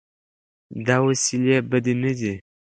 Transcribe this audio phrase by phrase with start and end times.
[0.87, 2.33] دا وسیلې بدې نه دي.